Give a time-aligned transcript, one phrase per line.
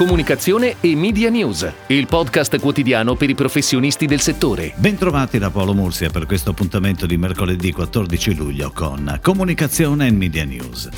[0.00, 4.72] Comunicazione e Media News, il podcast quotidiano per i professionisti del settore.
[4.76, 10.44] Bentrovati da Paolo Mursia per questo appuntamento di mercoledì 14 luglio con Comunicazione e Media
[10.46, 10.88] News.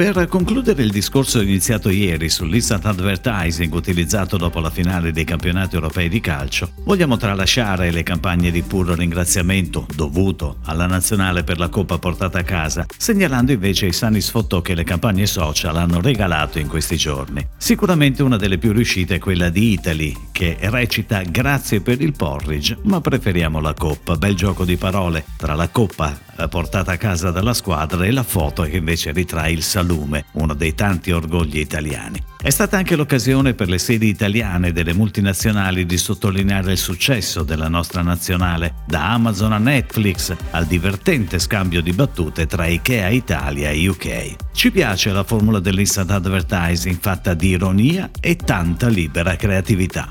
[0.00, 6.08] Per concludere il discorso iniziato ieri sull'instant advertising utilizzato dopo la finale dei campionati europei
[6.08, 11.98] di calcio, vogliamo tralasciare le campagne di puro ringraziamento dovuto alla nazionale per la coppa
[11.98, 16.66] portata a casa, segnalando invece i sani sfottò che le campagne social hanno regalato in
[16.66, 17.46] questi giorni.
[17.58, 22.78] Sicuramente una delle più riuscite è quella di Italy, che recita Grazie per il porridge,
[22.84, 24.16] ma preferiamo la coppa.
[24.16, 28.62] Bel gioco di parole tra la coppa portata a casa dalla squadra e la foto
[28.62, 32.22] che invece ritrae il salume, uno dei tanti orgogli italiani.
[32.42, 37.68] È stata anche l'occasione per le sedi italiane delle multinazionali di sottolineare il successo della
[37.68, 43.88] nostra nazionale, da Amazon a Netflix al divertente scambio di battute tra Ikea Italia e
[43.88, 44.36] UK.
[44.52, 50.10] Ci piace la formula dell'instant advertising fatta di ironia e tanta libera creatività.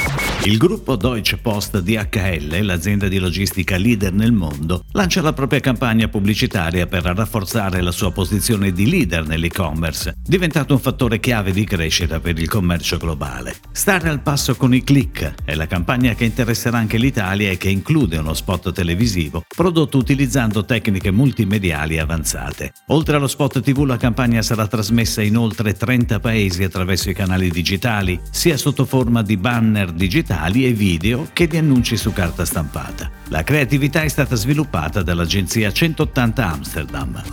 [0.43, 6.07] Il gruppo Deutsche Post DHL, l'azienda di logistica leader nel mondo, lancia la propria campagna
[6.07, 12.19] pubblicitaria per rafforzare la sua posizione di leader nell'e-commerce, diventato un fattore chiave di crescita
[12.19, 13.57] per il commercio globale.
[13.71, 17.69] Stare al passo con i click è la campagna che interesserà anche l'Italia e che
[17.69, 22.73] include uno spot televisivo prodotto utilizzando tecniche multimediali avanzate.
[22.87, 27.51] Oltre allo spot TV la campagna sarà trasmessa in oltre 30 paesi attraverso i canali
[27.51, 32.45] digitali, sia sotto forma di banner digitali digitali e video che di annunci su carta
[32.45, 33.20] stampata.
[33.31, 37.23] La creatività è stata sviluppata dall'agenzia 180 Amsterdam.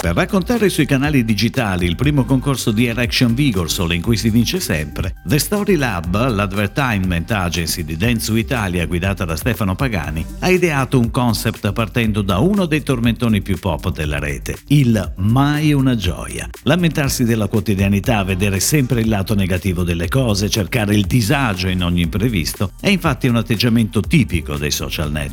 [0.00, 4.60] Per raccontare sui canali digitali il primo concorso di Erection Vigorsol in cui si vince
[4.60, 11.00] sempre, The Story Lab, l'advertisement agency di Dentsu Italia guidata da Stefano Pagani, ha ideato
[11.00, 16.48] un concept partendo da uno dei tormentoni più pop della rete, il mai una gioia.
[16.64, 22.02] Lamentarsi della quotidianità, vedere sempre il lato negativo delle cose, cercare il disagio in ogni
[22.02, 25.23] imprevisto, è infatti un atteggiamento tipico dei social network.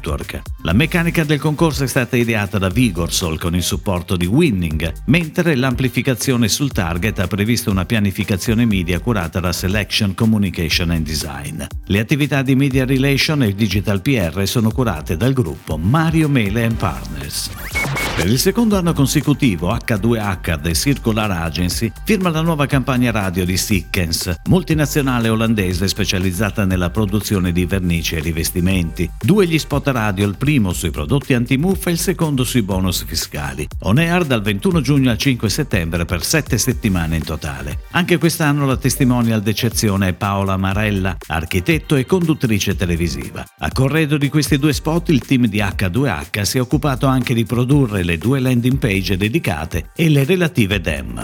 [0.61, 4.91] La meccanica del concorso è stata ideata da Vigorsol con il supporto di Win winning,
[5.05, 11.63] mentre l'amplificazione sul target ha previsto una pianificazione media curata da Selection Communication and Design.
[11.85, 17.80] Le attività di media relation e digital PR sono curate dal gruppo Mario Mele Partners.
[17.93, 23.57] Per il secondo anno consecutivo H2H The Circular Agency firma la nuova campagna radio di
[23.57, 29.09] Sickens, multinazionale olandese specializzata nella produzione di vernici e rivestimenti.
[29.19, 33.67] Due gli spot radio, il primo sui prodotti antimuffa e il secondo sui bonus fiscali.
[33.81, 37.79] On air dal 21 giugno al 5 settembre per sette settimane in totale.
[37.91, 43.45] Anche quest'anno la testimonial d'eccezione è Paola Marella, architetto e conduttrice televisiva.
[43.59, 47.43] A corredo di questi due spot il team di H2H si è occupato anche di
[47.43, 51.23] produrre le le due landing page dedicate e le relative DEM.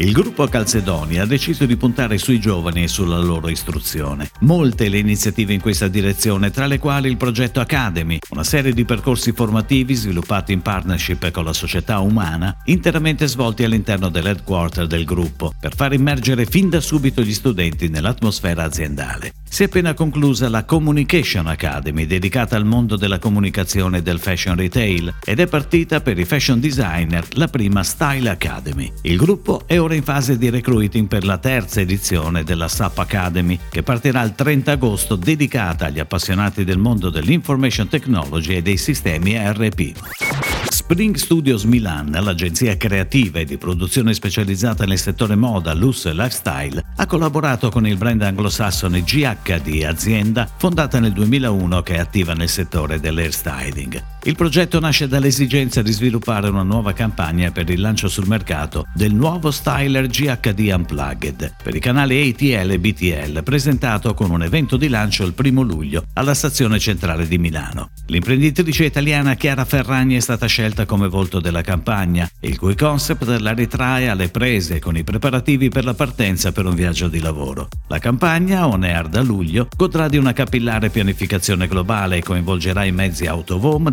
[0.00, 4.30] Il gruppo Calzedonia ha deciso di puntare sui giovani e sulla loro istruzione.
[4.40, 8.84] Molte le iniziative in questa direzione, tra le quali il progetto Academy, una serie di
[8.84, 15.52] percorsi formativi sviluppati in partnership con la società umana, interamente svolti all'interno dell'headquarter del gruppo,
[15.58, 19.41] per far immergere fin da subito gli studenti nell'atmosfera aziendale.
[19.52, 24.56] Si è appena conclusa la Communication Academy, dedicata al mondo della comunicazione e del fashion
[24.56, 28.90] retail, ed è partita per i fashion designer la prima Style Academy.
[29.02, 33.58] Il gruppo è ora in fase di recruiting per la terza edizione della SAP Academy,
[33.70, 39.34] che partirà il 30 agosto, dedicata agli appassionati del mondo dell'information technology e dei sistemi
[39.34, 40.51] ERP.
[40.82, 46.84] Spring Studios Milan, l'agenzia creativa e di produzione specializzata nel settore moda, lusso e lifestyle,
[46.96, 52.48] ha collaborato con il brand anglosassone GHD, azienda fondata nel 2001 che è attiva nel
[52.48, 54.02] settore dell'hairstyling.
[54.24, 59.12] Il progetto nasce dall'esigenza di sviluppare una nuova campagna per il lancio sul mercato del
[59.12, 64.86] nuovo styler GHD Unplugged per i canali ATL e BTL, presentato con un evento di
[64.86, 67.90] lancio il primo luglio alla stazione centrale di Milano.
[68.06, 73.52] L'imprenditrice italiana Chiara Ferragni è stata scelta come volto della campagna, il cui concept la
[73.52, 77.66] ritrae alle prese con i preparativi per la partenza per un viaggio di lavoro.
[77.88, 82.92] La campagna, on air da luglio, godrà di una capillare pianificazione globale e coinvolgerà i
[82.92, 83.92] mezzi Autovom,